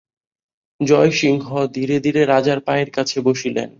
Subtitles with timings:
[0.79, 3.69] জয়সিংহ ধীরে ধীরে রাজার পায়ের কাছে বসিলেন।